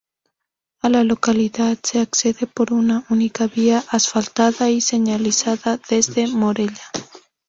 [0.81, 6.81] A la localidad se accede por una única vía, asfaltada y señalizada, desde Morella.